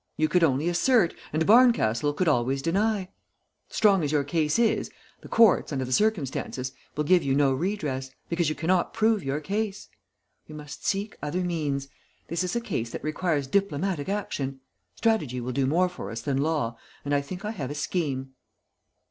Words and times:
You 0.17 0.27
could 0.27 0.43
only 0.43 0.67
assert, 0.67 1.13
and 1.31 1.45
Barncastle 1.45 2.13
could 2.13 2.27
always 2.27 2.63
deny. 2.63 3.09
Strong 3.69 4.03
as 4.03 4.11
your 4.11 4.23
cause 4.23 4.57
is, 4.57 4.89
the 5.21 5.27
courts, 5.27 5.71
under 5.71 5.85
the 5.85 5.91
circumstances, 5.91 6.71
will 6.95 7.03
give 7.03 7.21
you 7.21 7.35
no 7.35 7.53
redress, 7.53 8.09
because 8.27 8.49
you 8.49 8.55
cannot 8.55 8.95
prove 8.95 9.23
your 9.23 9.39
case. 9.39 9.89
We 10.47 10.55
must 10.55 10.87
seek 10.87 11.17
other 11.21 11.41
means; 11.43 11.87
this 12.29 12.43
is 12.43 12.55
a 12.55 12.61
case 12.61 12.89
that 12.89 13.03
requires 13.03 13.45
diplomatic 13.45 14.09
action. 14.09 14.61
Strategy 14.95 15.39
will 15.39 15.51
do 15.53 15.67
more 15.67 15.87
for 15.87 16.09
us 16.09 16.21
than 16.21 16.39
law, 16.39 16.79
and 17.05 17.13
I 17.13 17.21
think 17.21 17.45
I 17.45 17.51
have 17.51 17.69
a 17.69 17.75
scheme." 17.75 18.31